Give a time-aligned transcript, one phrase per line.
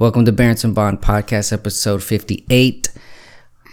[0.00, 2.88] Welcome to Berenson Bond Podcast, episode 58,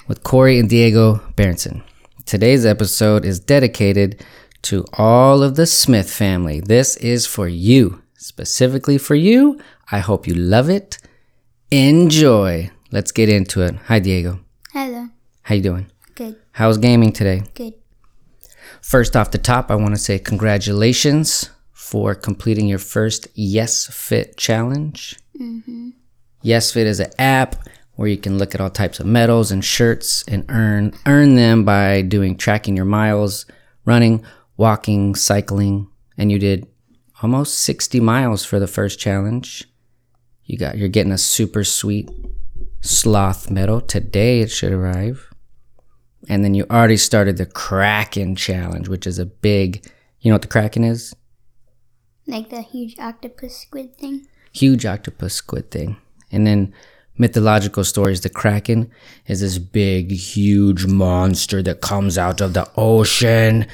[0.08, 1.84] with Corey and Diego Berenson.
[2.26, 4.26] Today's episode is dedicated
[4.64, 6.62] to all of the Smith family.
[6.62, 9.62] This is for you, specifically for you.
[9.92, 10.98] I hope you love it.
[11.70, 12.72] Enjoy.
[12.92, 13.76] Let's get into it.
[13.86, 14.40] Hi, Diego.
[14.74, 15.10] Hello.
[15.44, 15.92] How you doing?
[16.16, 16.38] Good.
[16.54, 17.44] How's gaming today?
[17.54, 17.76] Good.
[18.82, 24.38] First off the top, I want to say congratulations for completing your first Yes Fit
[24.38, 25.20] challenge.
[25.36, 25.94] Yes
[26.46, 27.56] Fit is an app
[27.96, 31.66] where you can look at all types of medals and shirts and earn earn them
[31.66, 33.46] by doing tracking your miles,
[33.84, 34.24] running,
[34.56, 36.68] walking, cycling, and you did
[37.24, 39.66] almost 60 miles for the first challenge.
[40.44, 42.12] You got you're getting a super sweet
[42.82, 45.34] sloth medal today it should arrive.
[46.30, 49.86] And then you already started the Kraken challenge, which is a big,
[50.20, 51.16] you know what the Kraken is?
[52.28, 54.28] Like the huge octopus squid thing.
[54.52, 55.98] Huge octopus squid thing.
[56.32, 56.74] And then
[57.18, 58.92] mythological stories, the Kraken
[59.28, 63.68] is this big, huge monster that comes out of the ocean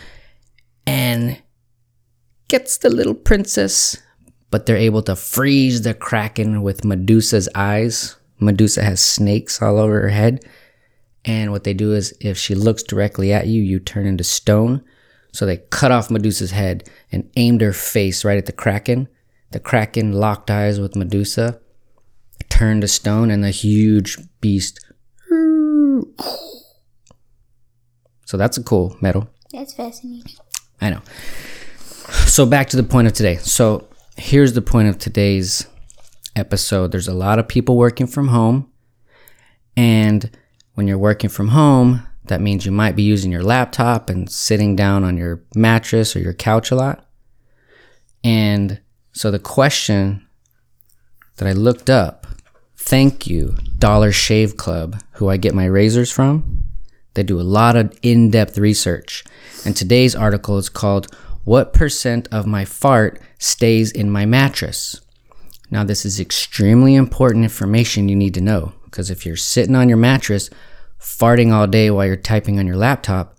[0.85, 1.41] and
[2.47, 3.97] gets the little princess,
[4.49, 8.15] but they're able to freeze the Kraken with Medusa's eyes.
[8.39, 10.43] Medusa has snakes all over her head.
[11.23, 14.83] And what they do is, if she looks directly at you, you turn into stone.
[15.31, 19.07] So they cut off Medusa's head and aimed her face right at the Kraken.
[19.51, 21.59] The Kraken locked eyes with Medusa,
[22.51, 24.79] turned to stone, and the huge beast.
[28.25, 29.27] So that's a cool medal.
[29.51, 30.35] That's fascinating.
[30.79, 31.01] I know.
[32.27, 33.37] So back to the point of today.
[33.37, 35.67] So here's the point of today's
[36.35, 36.91] episode.
[36.91, 38.71] There's a lot of people working from home.
[39.75, 40.29] And
[40.75, 44.75] when you're working from home, that means you might be using your laptop and sitting
[44.75, 47.05] down on your mattress or your couch a lot.
[48.23, 48.79] And
[49.11, 50.27] so the question
[51.37, 52.27] that I looked up,
[52.81, 56.65] thank you, Dollar Shave Club, who I get my razors from.
[57.13, 59.23] They do a lot of in depth research.
[59.65, 64.99] And today's article is called What Percent of My Fart Stays in My Mattress?
[65.69, 69.87] Now, this is extremely important information you need to know because if you're sitting on
[69.87, 70.49] your mattress
[70.99, 73.37] farting all day while you're typing on your laptop,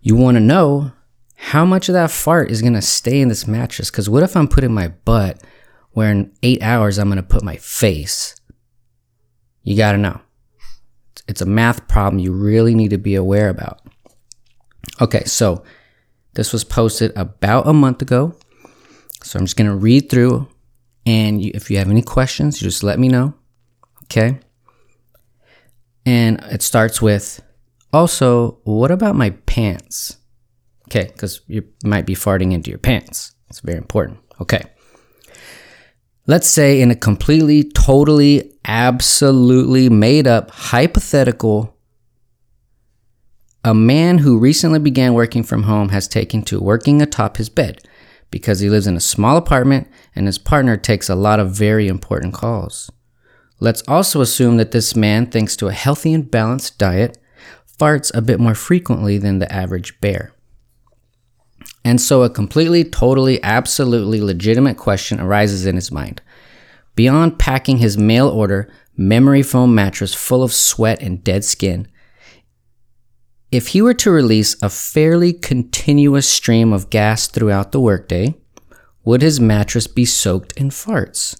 [0.00, 0.92] you want to know
[1.34, 3.90] how much of that fart is going to stay in this mattress.
[3.90, 5.42] Because what if I'm putting my butt
[5.90, 8.36] where in eight hours I'm going to put my face?
[9.66, 10.20] You got to know.
[11.26, 13.80] It's a math problem you really need to be aware about.
[15.00, 15.64] Okay, so
[16.34, 18.32] this was posted about a month ago.
[19.24, 20.48] So I'm just going to read through.
[21.04, 23.34] And you, if you have any questions, you just let me know.
[24.04, 24.38] Okay.
[26.04, 27.42] And it starts with
[27.92, 30.18] also, what about my pants?
[30.88, 33.34] Okay, because you might be farting into your pants.
[33.50, 34.20] It's very important.
[34.40, 34.62] Okay.
[36.28, 41.76] Let's say in a completely, totally, absolutely made up hypothetical,
[43.62, 47.80] a man who recently began working from home has taken to working atop his bed
[48.30, 51.86] because he lives in a small apartment and his partner takes a lot of very
[51.86, 52.90] important calls.
[53.60, 57.18] Let's also assume that this man, thanks to a healthy and balanced diet,
[57.78, 60.32] farts a bit more frequently than the average bear.
[61.86, 66.20] And so a completely, totally, absolutely legitimate question arises in his mind.
[66.96, 71.86] Beyond packing his mail order memory foam mattress full of sweat and dead skin,
[73.52, 78.34] if he were to release a fairly continuous stream of gas throughout the workday,
[79.04, 81.38] would his mattress be soaked in farts?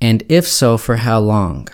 [0.00, 1.68] And if so, for how long?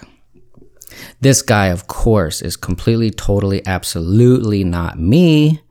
[1.22, 5.62] This guy, of course, is completely, totally, absolutely not me,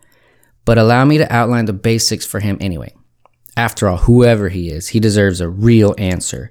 [0.65, 2.93] but allow me to outline the basics for him anyway.
[3.55, 6.49] After all, whoever he is, he deserves a real answer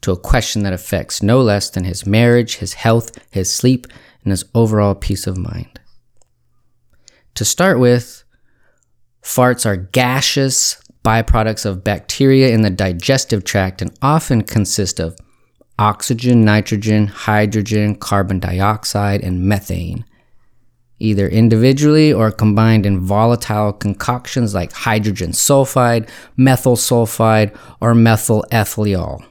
[0.00, 3.86] to a question that affects no less than his marriage, his health, his sleep,
[4.22, 5.80] and his overall peace of mind.
[7.34, 8.24] To start with,
[9.22, 15.16] farts are gaseous byproducts of bacteria in the digestive tract and often consist of
[15.78, 20.04] oxygen, nitrogen, hydrogen, carbon dioxide, and methane,
[20.98, 29.22] either individually or combined in volatile concoctions like hydrogen sulfide, methyl sulfide, or methyl ethyl.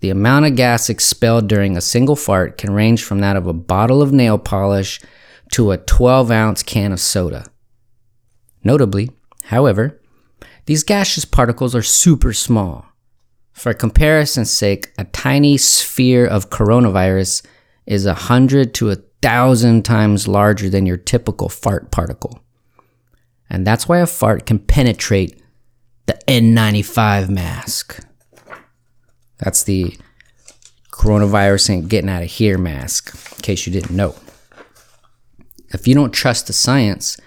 [0.00, 3.52] The amount of gas expelled during a single fart can range from that of a
[3.52, 5.00] bottle of nail polish
[5.52, 7.44] to a 12 ounce can of soda.
[8.64, 9.10] Notably,
[9.44, 10.00] however,
[10.66, 12.86] these gaseous particles are super small.
[13.52, 17.44] For comparison's sake, a tiny sphere of coronavirus
[17.84, 22.40] is a hundred to a thousand times larger than your typical fart particle.
[23.48, 25.42] And that's why a fart can penetrate
[26.06, 28.04] the N95 mask.
[29.38, 29.96] That's the
[30.90, 34.14] coronavirus ain't getting out of here mask, in case you didn't know.
[35.70, 37.18] If you don't trust the science,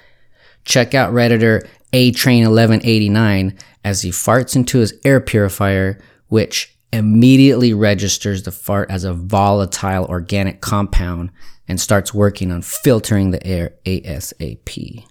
[0.63, 7.73] check out Redditor A Train 1189 as he farts into his air purifier, which immediately
[7.73, 11.31] registers the fart as a volatile organic compound
[11.67, 15.05] and starts working on filtering the air ASAP.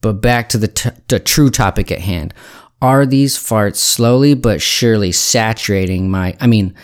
[0.00, 2.34] But back to the, t- the true topic at hand.
[2.80, 6.74] Are these farts slowly but surely saturating my, I mean,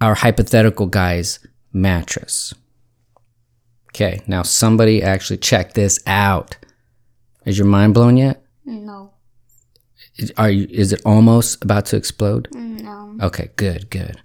[0.00, 1.38] our hypothetical guy's
[1.72, 2.54] mattress?
[3.90, 6.56] Okay, now somebody actually check this out.
[7.44, 8.42] Is your mind blown yet?
[8.64, 9.12] No.
[10.16, 12.48] Is- Are you, is it almost about to explode?
[12.52, 13.16] No.
[13.20, 14.20] Okay, good, good.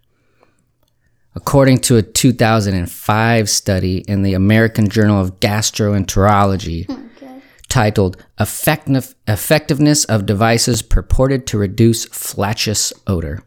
[1.35, 7.41] According to a 2005 study in the American Journal of Gastroenterology Okay.
[7.67, 13.43] titled Effective- Effectiveness of Devices Purported to Reduce Flatus Odor.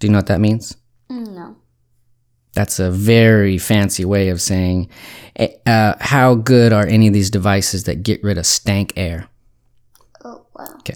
[0.00, 0.76] Do you know what that means?
[1.10, 1.56] No.
[2.54, 4.88] That's a very fancy way of saying
[5.36, 9.28] eh, uh, how good are any of these devices that get rid of stank air.
[10.24, 10.74] Oh wow.
[10.78, 10.94] Okay.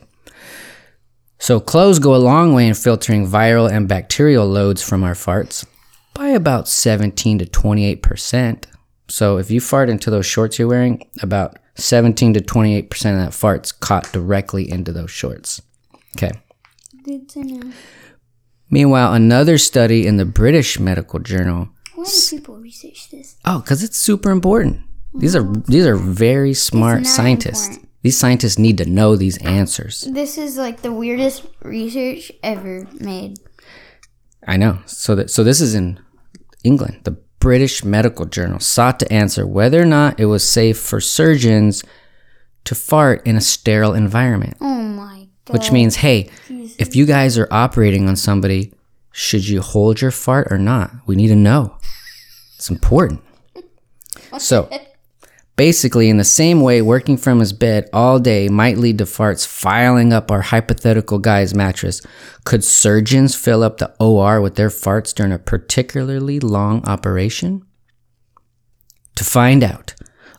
[1.38, 5.64] So clothes go a long way in filtering viral and bacterial loads from our farts
[6.14, 8.64] by about 17 to 28%.
[9.08, 13.34] So if you fart into those shorts you're wearing, about 17 to 28% of that
[13.34, 15.62] fart's caught directly into those shorts.
[16.16, 16.32] Okay.
[17.04, 17.72] Good to know.
[18.70, 23.36] Meanwhile, another study in the British Medical Journal Why do people research this?
[23.44, 24.82] Oh, because it's super important.
[25.14, 27.68] These are these are very smart scientists.
[27.68, 27.87] important.
[28.02, 30.02] These scientists need to know these answers.
[30.10, 33.38] This is like the weirdest research ever made.
[34.46, 34.80] I know.
[34.86, 36.00] So that so this is in
[36.64, 37.00] England.
[37.04, 41.84] The British Medical Journal sought to answer whether or not it was safe for surgeons
[42.64, 44.56] to fart in a sterile environment.
[44.60, 45.52] Oh my god.
[45.54, 46.30] Which means, hey,
[46.78, 48.72] if you guys are operating on somebody,
[49.12, 50.90] should you hold your fart or not?
[51.06, 51.76] We need to know.
[52.56, 53.22] It's important.
[54.38, 54.68] So,
[55.58, 59.44] basically, in the same way, working from his bed all day might lead to farts
[59.44, 62.00] filing up our hypothetical guy's mattress.
[62.44, 67.66] Could surgeons fill up the OR with their farts during a particularly long operation?
[69.16, 69.96] To find out,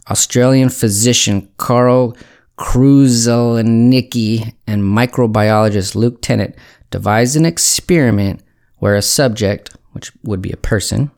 [0.10, 2.16] Australian physician Karl
[2.57, 6.56] Kruszelnicki and microbiologist Luke Tennant
[6.92, 8.42] devised an experiment
[8.77, 11.12] where a subject, which would be a person,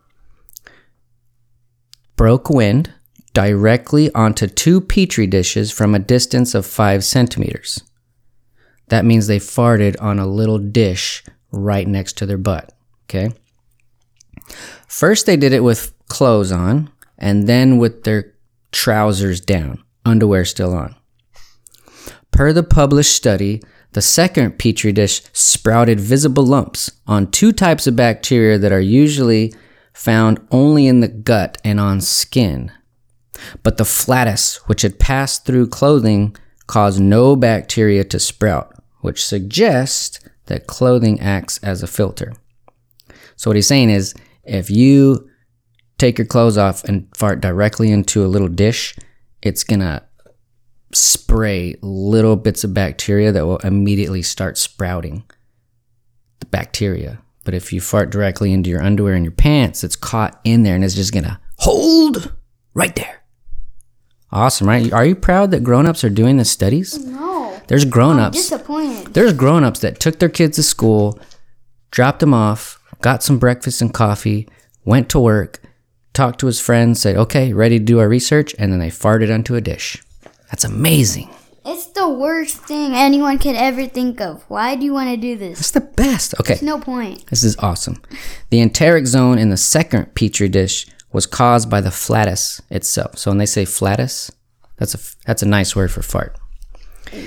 [2.15, 2.91] broke wind
[3.33, 7.81] directly onto two petri dishes from a distance of five centimeters.
[8.89, 12.73] That means they farted on a little dish right next to their butt.
[13.05, 13.31] Okay.
[14.87, 18.33] First, they did it with clothes on, and then with their
[18.71, 20.95] trousers down, underwear still on.
[22.31, 23.61] Per the published study,
[23.93, 29.53] the second petri dish sprouted visible lumps on two types of bacteria that are usually
[29.93, 32.71] found only in the gut and on skin.
[33.63, 36.35] But the flatus, which had passed through clothing,
[36.67, 42.33] caused no bacteria to sprout, which suggests that clothing acts as a filter.
[43.35, 45.29] So, what he's saying is if you
[45.97, 48.95] take your clothes off and fart directly into a little dish,
[49.41, 50.03] it's gonna
[50.93, 55.23] spray little bits of bacteria that will immediately start sprouting
[56.39, 57.21] the bacteria.
[57.43, 60.75] But if you fart directly into your underwear and your pants, it's caught in there
[60.75, 62.33] and it's just gonna hold
[62.73, 63.10] right there.
[64.31, 64.91] Awesome, right?
[64.93, 66.97] Are you proud that grown-ups are doing the studies?
[67.05, 67.59] No.
[67.67, 68.37] There's grown-ups.
[68.37, 69.13] Disappointed.
[69.13, 71.19] There's grown-ups that took their kids to school,
[71.91, 74.47] dropped them off, got some breakfast and coffee,
[74.85, 75.59] went to work,
[76.13, 79.33] talked to his friends, said, "Okay, ready to do our research," and then they farted
[79.33, 80.01] onto a dish.
[80.49, 81.29] That's amazing.
[81.65, 84.43] It's the worst thing anyone could ever think of.
[84.47, 85.59] Why do you want to do this?
[85.59, 86.33] It's the best.
[86.39, 87.27] Okay, No point.
[87.27, 88.01] this is awesome.
[88.49, 93.17] The enteric zone in the second petri dish was caused by the flatus itself.
[93.17, 94.31] So when they say flatus,
[94.77, 96.37] that's a that's a nice word for fart.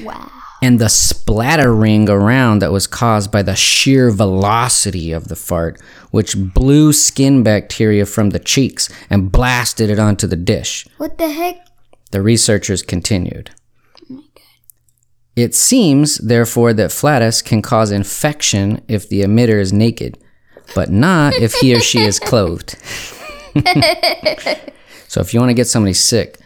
[0.03, 0.31] Wow.
[0.63, 5.79] and the splattering around that was caused by the sheer velocity of the fart,
[6.11, 10.87] which blew skin bacteria from the cheeks and blasted it onto the dish.
[10.97, 11.67] What the heck?
[12.13, 13.51] The researchers continued.
[14.11, 14.23] Oh
[15.37, 20.17] it seems, therefore, that flatus can cause infection if the emitter is naked,
[20.75, 22.77] but not if he or she is clothed.
[25.09, 26.39] so if you want to get somebody sick,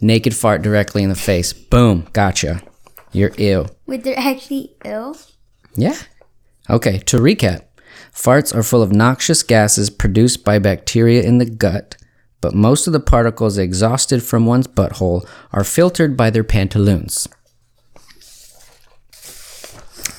[0.00, 2.62] naked fart directly in the face, boom, gotcha.
[3.12, 3.70] You're ill.
[3.86, 5.16] Wait, they're actually ill?
[5.74, 5.96] Yeah.
[6.68, 7.64] Okay, to recap
[8.12, 11.96] farts are full of noxious gases produced by bacteria in the gut,
[12.40, 17.28] but most of the particles exhausted from one's butthole are filtered by their pantaloons.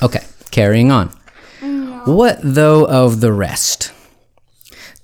[0.04, 0.26] Okay,
[0.56, 1.12] Carrying on.
[1.62, 3.92] Oh, what though of the rest?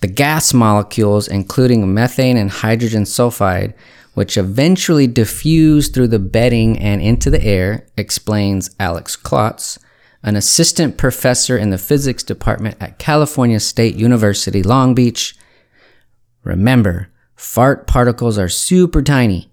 [0.01, 3.73] The gas molecules, including methane and hydrogen sulfide,
[4.13, 9.79] which eventually diffuse through the bedding and into the air, explains Alex Klotz,
[10.23, 15.35] an assistant professor in the physics department at California State University, Long Beach.
[16.43, 19.51] Remember, fart particles are super tiny,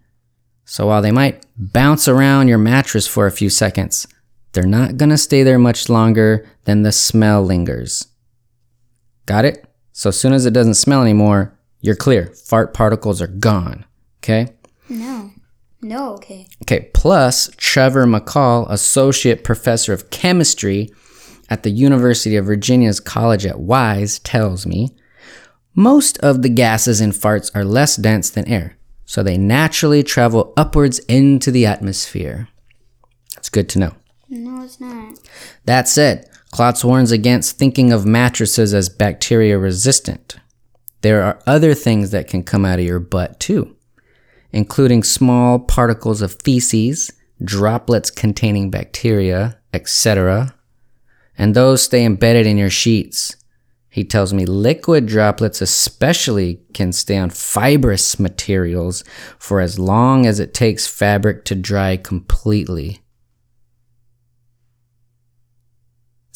[0.65, 4.07] so while they might bounce around your mattress for a few seconds,
[4.53, 8.09] they're not to stay there much longer than the smell lingers.
[9.27, 9.68] Got it?
[9.99, 12.27] So as soon as it doesn't smell anymore, you're clear.
[12.27, 13.85] Fart particles are gone.
[14.21, 14.47] Okay?
[14.89, 15.33] No.
[15.83, 16.47] No, okay.
[16.63, 20.89] Okay, plus Trevor McCall, associate professor of chemistry
[21.51, 24.95] at the University of Virginia's College at Wise, tells me
[25.75, 30.53] most of the gases in farts are less dense than air, so they naturally travel
[30.57, 32.47] upwards into the atmosphere.
[33.35, 33.95] That's good to know.
[34.29, 35.19] No, it's not.
[35.65, 40.37] That said, Klotz warns against thinking of mattresses as bacteria resistant.
[41.03, 43.77] There are other things that can come out of your butt too,
[44.51, 47.13] including small particles of feces,
[47.43, 50.55] droplets containing bacteria, etc.
[51.37, 53.37] And those stay embedded in your sheets.
[53.91, 59.03] He tells me liquid droplets, especially, can stay on fibrous materials
[59.39, 62.91] for as long as it takes fabric to dry completely.
[62.91, 63.03] Does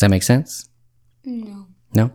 [0.02, 0.68] that make sense?
[1.24, 1.66] No.
[1.94, 2.12] No.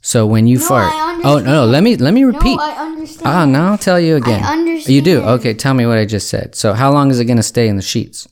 [0.00, 2.56] So when you fart, I oh no, no, let me let me repeat.
[2.56, 3.26] No, I understand.
[3.26, 4.42] Ah, now I'll tell you again.
[4.44, 4.94] understand.
[4.94, 5.54] You do okay.
[5.54, 6.54] Tell me what I just said.
[6.54, 8.28] So how long is it gonna stay in the sheets?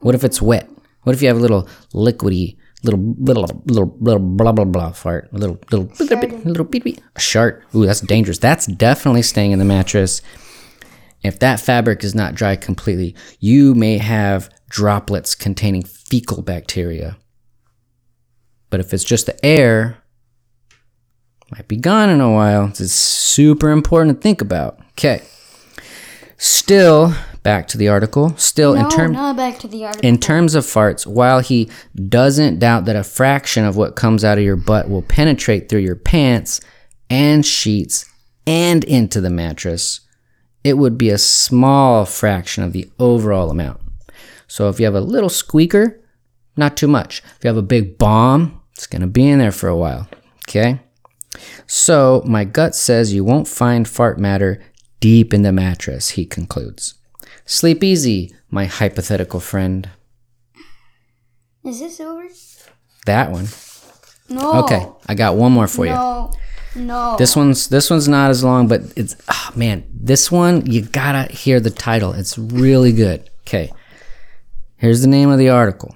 [0.00, 0.68] What if it's wet?
[1.04, 5.30] What if you have a little liquidy, little little little little blah blah blah fart,
[5.32, 5.86] a little little
[6.44, 7.64] little beep beep, a shart?
[7.74, 8.38] Ooh, that's dangerous.
[8.38, 10.20] That's definitely staying in the mattress.
[11.22, 17.16] If that fabric is not dry completely, you may have droplets containing fecal bacteria.
[18.72, 19.98] But if it's just the air,
[21.50, 22.68] might be gone in a while.
[22.68, 24.80] It's super important to think about.
[24.92, 25.20] Okay.
[26.38, 28.34] Still, back to the article.
[28.38, 30.08] Still, no, in terms back to the article.
[30.08, 31.68] in terms of farts, while he
[32.08, 35.80] doesn't doubt that a fraction of what comes out of your butt will penetrate through
[35.80, 36.58] your pants
[37.10, 38.10] and sheets
[38.46, 40.00] and into the mattress,
[40.64, 43.82] it would be a small fraction of the overall amount.
[44.46, 46.00] So if you have a little squeaker,
[46.56, 47.22] not too much.
[47.36, 50.08] If you have a big bomb, it's going to be in there for a while.
[50.48, 50.80] Okay?
[51.66, 54.62] So my gut says you won't find fart matter
[55.00, 56.94] deep in the mattress, he concludes.
[57.44, 59.90] Sleep easy, my hypothetical friend.
[61.64, 62.28] Is this over?
[63.06, 63.48] That one.
[64.28, 64.64] No.
[64.64, 65.92] Okay, I got one more for you.
[65.92, 66.32] No.
[66.74, 67.16] No.
[67.18, 71.30] This one's this one's not as long, but it's oh man, this one you gotta
[71.32, 72.12] hear the title.
[72.12, 73.28] It's really good.
[73.42, 73.70] Okay.
[74.76, 75.94] Here's the name of the article.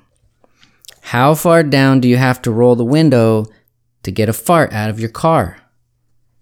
[1.11, 3.47] How far down do you have to roll the window
[4.03, 5.59] to get a fart out of your car?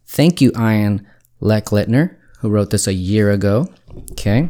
[0.06, 1.06] Thank you, Ian
[1.42, 3.68] Lecklitner, who wrote this a year ago.
[4.12, 4.49] Okay.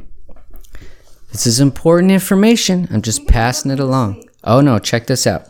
[1.32, 2.86] This is important information.
[2.92, 4.22] I'm just passing it along.
[4.44, 5.48] Oh no, check this out.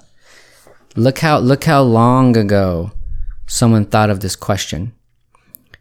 [0.97, 2.93] Look how look how long ago
[3.47, 4.95] someone thought of this question.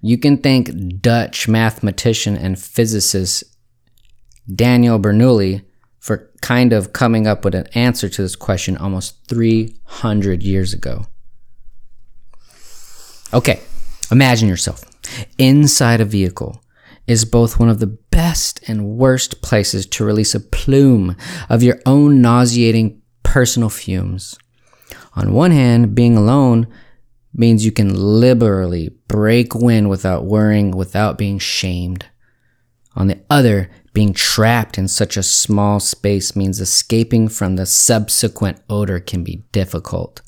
[0.02, 3.46] You can thank Dutch mathematician and physicist
[4.54, 5.64] Daniel Bernoulli
[6.04, 11.06] for kind of coming up with an answer to this question almost 300 years ago.
[13.34, 13.62] Okay,
[14.12, 14.84] imagine yourself
[15.38, 16.62] inside a vehicle
[17.08, 21.16] is both one of the best and worst places to release a plume
[21.48, 24.38] of your own nauseating personal fumes.
[25.16, 26.68] On one hand, being alone
[27.34, 32.08] means you can liberally break wind without worrying, without being shamed.
[32.94, 38.60] On the other, being trapped in such a small space means escaping from the subsequent
[38.70, 40.22] odor can be difficult.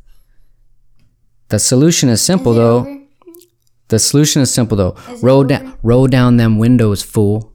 [1.49, 2.77] The solution is simple Is though.
[2.77, 3.01] over?
[3.87, 4.95] The solution is simple though.
[5.09, 7.53] Is Roll down roll down them windows, fool.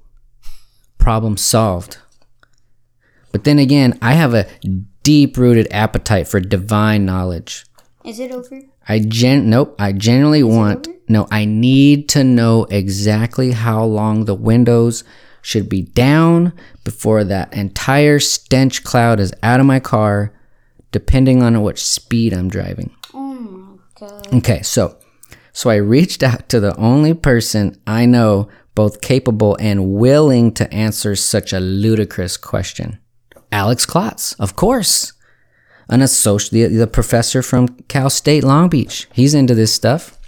[0.98, 1.98] Problem solved.
[3.32, 4.46] But then again, I have a
[5.02, 7.64] deep rooted appetite for divine knowledge.
[8.04, 8.60] Is it over?
[8.88, 14.34] I gen nope, I genuinely want no, I need to know exactly how long the
[14.34, 15.02] windows
[15.42, 16.52] should be down
[16.84, 20.32] before that entire stench cloud is out of my car,
[20.92, 22.94] depending on which speed I'm driving.
[23.14, 24.34] Oh my god.
[24.34, 24.98] Okay, so
[25.52, 30.72] so I reached out to the only person I know both capable and willing to
[30.72, 32.98] answer such a ludicrous question.
[33.52, 35.12] Alex Klotz, of course.
[35.88, 39.08] An associate, the professor from Cal State Long Beach.
[39.12, 40.19] He's into this stuff.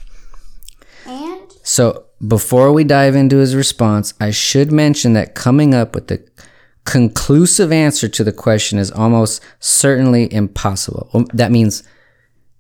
[1.63, 6.25] So before we dive into his response, I should mention that coming up with the
[6.85, 11.09] conclusive answer to the question is almost certainly impossible.
[11.15, 11.83] Um, that means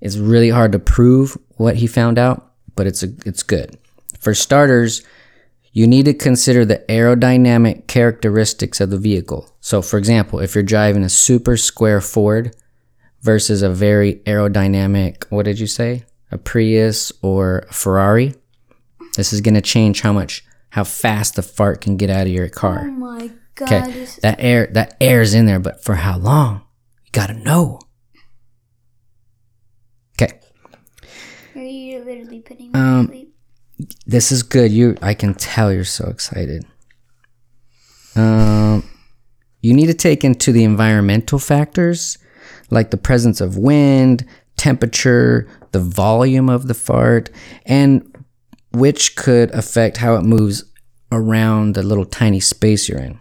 [0.00, 3.76] it's really hard to prove what he found out, but it's a, it's good.
[4.18, 5.02] For starters,
[5.72, 9.50] you need to consider the aerodynamic characteristics of the vehicle.
[9.60, 12.54] So, for example, if you're driving a super square Ford
[13.22, 16.04] versus a very aerodynamic, what did you say?
[16.30, 18.34] A Prius or a Ferrari,
[19.16, 22.32] this is going to change how much, how fast the fart can get out of
[22.32, 22.84] your Oh car.
[22.90, 23.72] my god.
[23.88, 26.62] Okay, that air, that air's in there, but for how long?
[27.04, 27.80] You gotta know.
[30.20, 30.38] Okay,
[31.56, 33.34] Are You're literally putting me Um, to sleep.
[34.06, 34.70] this is good.
[34.72, 36.64] You, I can tell you're so excited.
[38.14, 38.84] Um,
[39.60, 42.18] you need to take into the environmental factors,
[42.70, 44.26] like the presence of wind,
[44.56, 47.30] temperature, the volume of the fart,
[47.64, 48.11] and
[48.72, 50.64] which could affect how it moves
[51.10, 53.18] around the little tiny space you're in.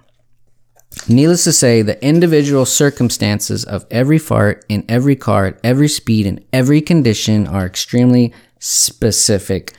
[1.07, 6.25] Needless to say, the individual circumstances of every fart in every car at every speed
[6.25, 9.73] in every condition are extremely specific.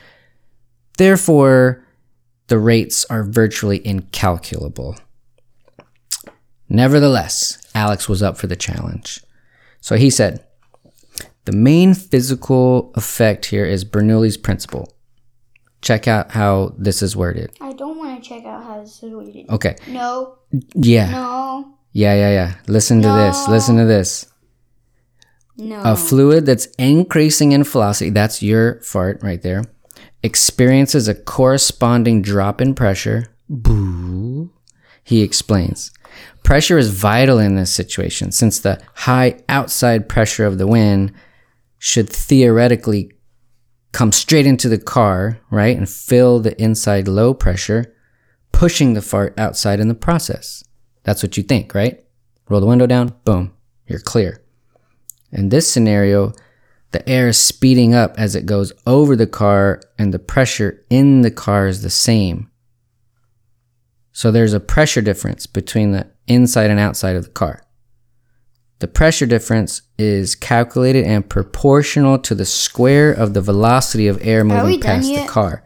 [0.97, 1.85] Therefore,
[2.47, 4.97] the rates are virtually incalculable.
[6.67, 9.21] Nevertheless, Alex was up for the challenge.
[9.81, 10.43] So he said,
[11.45, 14.92] the main physical effect here is Bernoulli's principle.
[15.83, 17.51] Check out how this is worded.
[17.61, 19.49] I don't want to check out how this is worded.
[19.49, 19.75] Okay.
[19.87, 20.37] No,
[20.73, 21.11] Yeah.
[21.11, 22.53] no, Yeah, yeah, yeah.
[22.67, 23.47] Listen to this.
[23.47, 24.25] Listen to this.
[25.57, 25.81] no.
[25.83, 29.63] A fluid that's increasing in velocity, that's your fart right there,
[30.23, 33.27] experiences a corresponding drop in pressure.
[33.49, 34.51] Boo.
[35.03, 35.91] He explains.
[36.43, 41.11] Pressure is vital in this situation since the high outside pressure of the wind
[41.77, 43.11] should theoretically
[43.93, 47.95] come straight into the car, right, and fill the inside low pressure,
[48.51, 50.63] pushing the fart outside in the process.
[51.03, 52.03] That's what you think, right?
[52.49, 53.53] Roll the window down, boom,
[53.87, 54.43] you're clear.
[55.31, 56.33] In this scenario,
[56.91, 61.21] the air is speeding up as it goes over the car, and the pressure in
[61.21, 62.49] the car is the same.
[64.11, 67.62] So there's a pressure difference between the inside and outside of the car.
[68.83, 74.43] The pressure difference is calculated and proportional to the square of the velocity of air
[74.43, 75.63] moving past the car.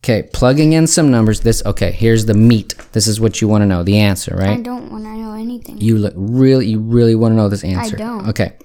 [0.00, 1.42] Okay, plugging in some numbers.
[1.42, 1.92] This okay.
[1.92, 2.74] Here's the meat.
[2.90, 3.84] This is what you want to know.
[3.84, 4.58] The answer, right?
[4.58, 5.80] I don't want to know anything.
[5.80, 7.94] You look really, you really want to know this answer.
[7.94, 8.28] I don't.
[8.30, 8.56] Okay.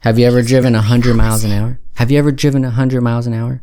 [0.00, 1.78] Have you ever driven 100 miles an hour?
[1.94, 3.62] Have you ever driven 100 miles an hour?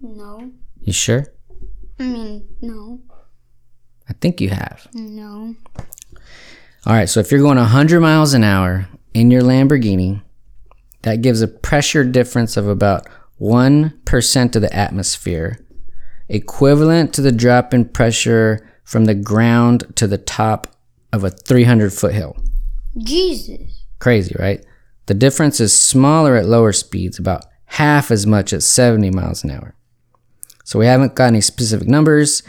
[0.00, 0.50] no.
[0.80, 1.26] You sure?
[2.00, 3.00] I mean, no,
[4.08, 4.88] I think you have.
[4.94, 5.56] no.
[6.86, 10.22] All right, so if you're going 100 miles an hour in your Lamborghini,
[11.02, 13.08] that gives a pressure difference of about
[13.40, 15.58] 1% of the atmosphere,
[16.28, 20.76] equivalent to the drop in pressure from the ground to the top
[21.12, 22.36] of a 300 foot hill.
[22.98, 23.84] Jesus.
[23.98, 24.64] Crazy, right?
[25.06, 29.50] The difference is smaller at lower speeds, about half as much at 70 miles an
[29.50, 29.74] hour.
[30.62, 32.44] So we haven't got any specific numbers,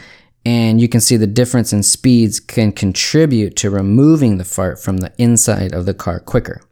[0.48, 4.96] and you can see the difference in speeds can contribute to removing the fart from
[4.96, 6.62] the inside of the car quicker.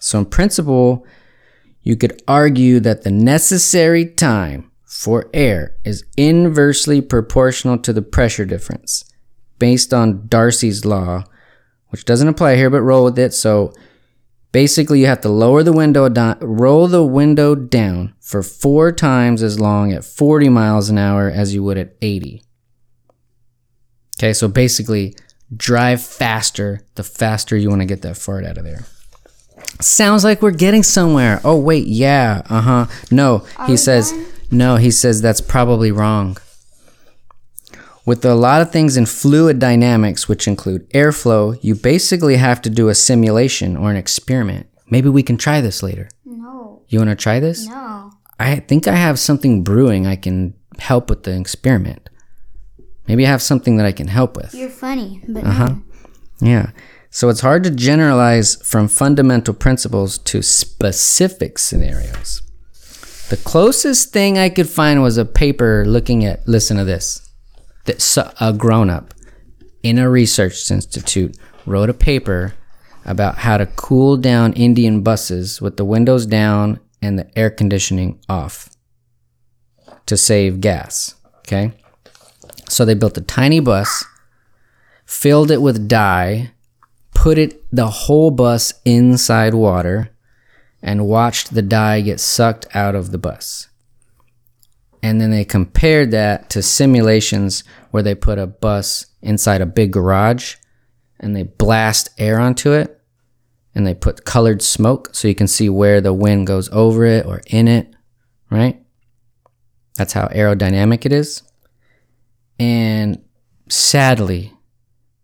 [0.00, 1.06] So, in principle,
[1.80, 8.44] you could argue that the necessary time for air is inversely proportional to the pressure
[8.44, 9.04] difference
[9.60, 11.22] based on Darcy's law,
[11.90, 13.32] which doesn't apply here, but roll with it.
[13.32, 13.72] So,
[14.50, 19.40] basically, you have to lower the window down, roll the window down for four times
[19.40, 22.43] as long at 40 miles an hour as you would at 80.
[24.18, 25.16] Okay, so basically,
[25.54, 28.84] drive faster the faster you want to get that fart out of there.
[29.80, 31.40] Sounds like we're getting somewhere.
[31.44, 32.86] Oh, wait, yeah, uh huh.
[33.10, 34.26] No, he we says, done?
[34.50, 36.36] no, he says that's probably wrong.
[38.06, 42.70] With a lot of things in fluid dynamics, which include airflow, you basically have to
[42.70, 44.66] do a simulation or an experiment.
[44.90, 46.10] Maybe we can try this later.
[46.24, 46.82] No.
[46.88, 47.66] You want to try this?
[47.66, 48.12] No.
[48.38, 52.10] I think I have something brewing I can help with the experiment.
[53.08, 54.54] Maybe I have something that I can help with.
[54.54, 55.66] You're funny, but Uh-huh.
[55.68, 55.82] no.
[56.40, 56.70] Yeah.
[57.10, 62.42] So it's hard to generalize from fundamental principles to specific scenarios.
[63.28, 67.20] The closest thing I could find was a paper looking at, listen to this,
[67.84, 69.14] that a grown up
[69.82, 71.36] in a research institute
[71.66, 72.54] wrote a paper
[73.04, 78.18] about how to cool down Indian buses with the windows down and the air conditioning
[78.28, 78.70] off
[80.06, 81.14] to save gas.
[81.40, 81.72] Okay.
[82.68, 84.04] So they built a tiny bus
[85.04, 86.52] filled it with dye,
[87.14, 90.10] put it the whole bus inside water,
[90.82, 93.68] and watched the dye get sucked out of the bus.
[95.02, 99.92] And then they compared that to simulations where they put a bus inside a big
[99.92, 100.56] garage
[101.20, 103.00] and they blast air onto it
[103.74, 107.26] and they put colored smoke so you can see where the wind goes over it
[107.26, 107.94] or in it,
[108.50, 108.80] right?
[109.96, 111.42] That's how aerodynamic it is.
[112.58, 113.22] And
[113.68, 114.52] sadly,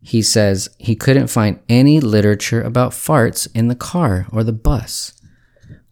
[0.02, 5.12] he says he couldn't find any literature about farts in the car or the bus.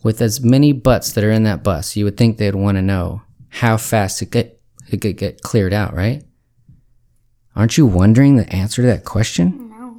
[0.02, 2.82] With as many butts that are in that bus, you would think they'd want to
[2.82, 6.24] know how fast it get it could get cleared out, right?
[7.54, 9.68] Aren't you wondering the answer to that question?
[9.70, 9.98] No.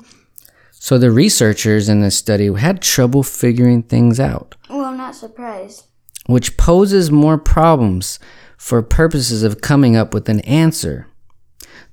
[0.71, 5.84] So the researchers in this study had trouble figuring things out, Well, I'm not surprised.
[6.25, 8.17] which poses more problems
[8.58, 11.08] for purposes of coming up with an answer.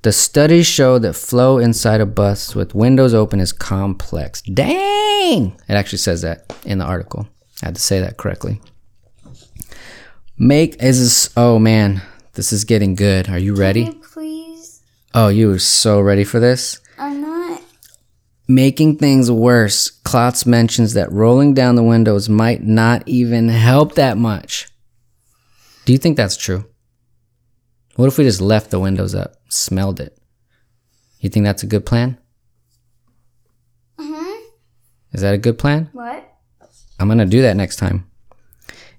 [0.02, 4.40] The studies show that flow inside a bus with windows open is complex.
[4.42, 5.56] Dang!
[5.68, 7.26] It actually says that in the article.
[7.62, 8.60] I had to say that correctly.
[10.38, 12.02] Make is this, oh man,
[12.34, 13.28] this is getting good.
[13.28, 13.84] Are you ready?
[13.84, 14.82] You please?
[15.14, 16.80] Oh, you are so ready for this?
[16.98, 17.62] I'm not.
[18.46, 24.18] Making things worse, Klotz mentions that rolling down the windows might not even help that
[24.18, 24.68] much.
[25.84, 26.66] Do you think that's true?
[27.96, 30.18] What if we just left the windows up, smelled it?
[31.20, 32.18] You think that's a good plan?
[33.98, 34.36] hmm
[35.12, 35.88] Is that a good plan?
[35.92, 36.30] What?
[37.00, 38.06] I'm gonna do that next time.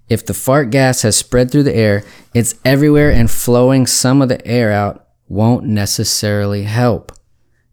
[0.09, 4.29] If the fart gas has spread through the air, it's everywhere and flowing some of
[4.29, 7.11] the air out won't necessarily help.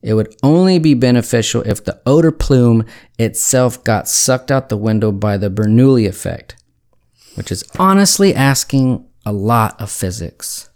[0.02, 2.84] It would only be beneficial if the odor plume
[3.18, 6.56] itself got sucked out the window by the Bernoulli effect,
[7.36, 10.68] which is honestly asking a lot of physics.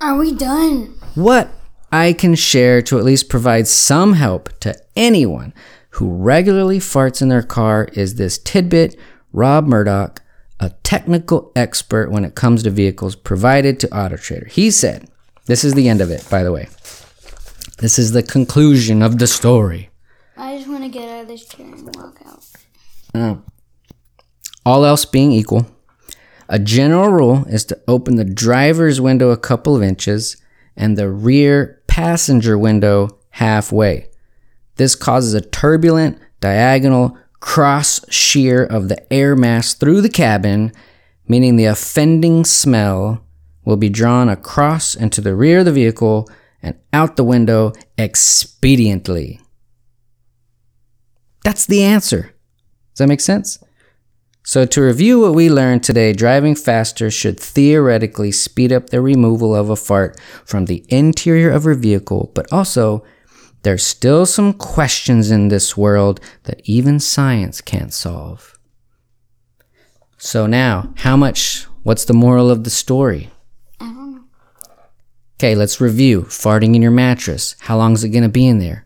[0.00, 0.94] Are we done?
[1.14, 1.50] What
[1.90, 5.54] I can share to at least provide some help to anyone
[5.90, 8.98] who regularly farts in their car is this tidbit
[9.32, 10.22] Rob Murdoch,
[10.60, 14.48] a technical expert when it comes to vehicles, provided to AutoTrader.
[14.50, 15.08] He said,
[15.46, 16.68] This is the end of it, by the way.
[17.78, 19.90] This is the conclusion of the story.
[20.36, 22.44] I just want to get out of this chair and walk out.
[23.14, 23.36] Uh,
[24.64, 25.66] all else being equal,
[26.48, 30.36] a general rule is to open the driver's window a couple of inches
[30.76, 34.08] and the rear passenger window halfway.
[34.76, 40.72] This causes a turbulent, diagonal cross shear of the air mass through the cabin,
[41.26, 43.24] meaning the offending smell
[43.64, 46.28] will be drawn across into the rear of the vehicle
[46.62, 49.40] and out the window expediently.
[51.44, 52.34] That's the answer.
[52.92, 53.58] Does that make sense?
[54.48, 59.56] So, to review what we learned today, driving faster should theoretically speed up the removal
[59.56, 63.04] of a fart from the interior of your vehicle, but also
[63.62, 68.56] there's still some questions in this world that even science can't solve.
[70.16, 73.30] So, now, how much, what's the moral of the story?
[73.80, 74.24] I don't know.
[75.40, 77.56] Okay, let's review farting in your mattress.
[77.58, 78.85] How long is it going to be in there?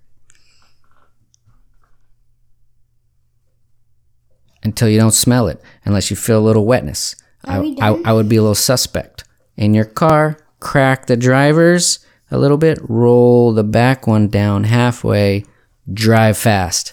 [4.62, 7.16] Until you don't smell it, unless you feel a little wetness.
[7.44, 8.02] Are I, I.
[8.06, 9.24] I would be a little suspect.
[9.56, 15.44] In your car, crack the drivers a little bit, roll the back one down halfway,
[15.92, 16.92] drive fast.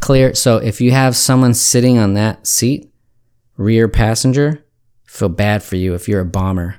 [0.00, 0.34] Clear.
[0.34, 2.90] So if you have someone sitting on that seat,
[3.56, 4.64] rear passenger,
[5.04, 6.76] feel bad for you if you're a bomber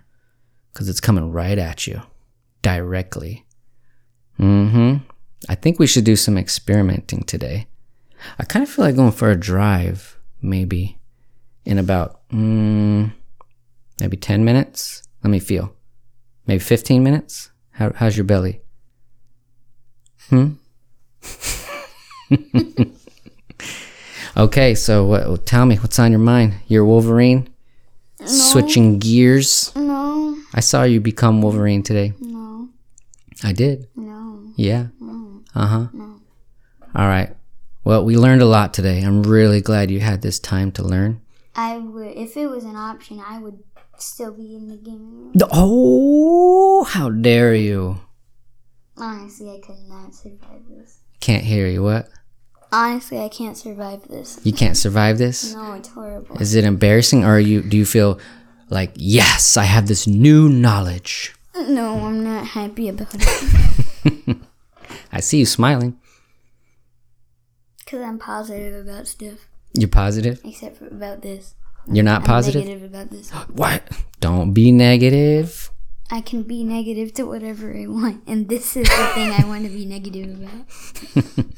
[0.73, 2.01] because it's coming right at you
[2.61, 3.45] directly.
[4.39, 5.05] Mm-hmm.
[5.47, 7.67] I think we should do some experimenting today.
[8.39, 10.97] I kind of feel like going for a drive, maybe
[11.65, 13.11] in about mm,
[13.99, 15.03] maybe 10 minutes.
[15.23, 15.73] Let me feel.
[16.47, 17.51] Maybe 15 minutes.
[17.71, 18.61] How, how's your belly?
[20.29, 20.53] Hmm?
[24.37, 26.55] okay, so what, tell me, what's on your mind?
[26.67, 27.47] You're Wolverine?
[28.25, 29.71] Switching gears?
[29.75, 32.13] No, I saw you become Wolverine today.
[32.19, 32.69] no,
[33.43, 33.87] I did.
[33.95, 34.43] no.
[34.55, 34.87] Yeah.
[35.55, 35.87] Uh huh.
[35.91, 36.19] No.
[36.95, 37.35] All right.
[37.83, 39.01] Well, we learned a lot today.
[39.01, 41.21] I'm really glad you had this time to learn.
[41.55, 43.63] I would, if it was an option, I would
[43.97, 45.33] still be in the gaming room.
[45.51, 47.99] Oh, how dare you!
[48.97, 50.99] Honestly, I could not survive this.
[51.19, 51.81] Can't hear you.
[51.83, 52.07] What?
[52.71, 54.39] Honestly, I can't survive this.
[54.43, 55.53] You can't survive this?
[55.53, 56.37] No, it's horrible.
[56.37, 57.63] Is it embarrassing, or are you?
[57.63, 58.19] Do you feel
[58.69, 61.33] like yes, I have this new knowledge?
[61.55, 64.37] No, I'm not happy about it.
[65.11, 65.99] I see you smiling.
[67.91, 69.49] Because I'm positive about stuff.
[69.73, 70.39] You're positive.
[70.45, 71.55] Except for about this.
[71.91, 72.63] You're not I'm positive.
[72.63, 73.29] negative about this.
[73.51, 73.83] What?
[74.21, 75.69] Don't be negative.
[76.09, 78.23] I can be negative to whatever I want.
[78.27, 81.45] And this is the thing I want to be negative about.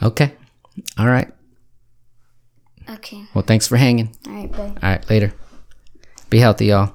[0.00, 0.32] Okay.
[0.96, 1.28] All right.
[2.88, 3.24] Okay.
[3.34, 4.16] Well, thanks for hanging.
[4.26, 4.58] Alright, bye.
[4.80, 5.10] All right.
[5.10, 5.34] Later.
[6.30, 6.94] Be healthy, y'all.